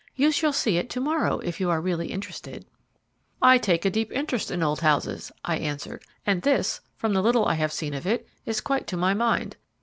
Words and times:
You 0.15 0.31
shall 0.31 0.51
see 0.51 0.77
it 0.77 0.89
to 0.89 0.99
morrow, 0.99 1.37
if 1.41 1.59
you 1.59 1.69
are 1.69 1.79
really 1.79 2.07
interested." 2.07 2.65
"I 3.39 3.59
take 3.59 3.85
a 3.85 3.91
deep 3.91 4.11
interest 4.11 4.49
in 4.49 4.63
old 4.63 4.81
houses," 4.81 5.31
I 5.45 5.57
answered; 5.57 6.01
"and 6.25 6.41
this, 6.41 6.81
from 6.95 7.13
the 7.13 7.21
little 7.21 7.45
I 7.45 7.53
have 7.53 7.71
seen 7.71 7.93
of 7.93 8.07
it, 8.07 8.27
is 8.43 8.61
quite 8.61 8.87
to 8.87 8.97
my 8.97 9.13
mind. 9.13 9.57